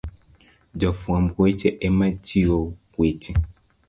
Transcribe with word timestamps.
Jofwamb 0.79 1.27
weche 1.41 1.69
ema 1.87 2.07
chiwo 2.25 2.59
weche 2.99 3.31